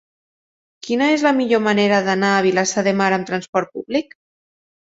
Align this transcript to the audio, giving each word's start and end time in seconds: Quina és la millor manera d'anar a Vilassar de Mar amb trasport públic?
Quina 0.87 1.09
és 1.17 1.25
la 1.27 1.33
millor 1.41 1.61
manera 1.67 2.01
d'anar 2.09 2.33
a 2.39 2.41
Vilassar 2.47 2.87
de 2.89 2.97
Mar 3.03 3.13
amb 3.21 3.31
trasport 3.31 3.73
públic? 3.79 4.21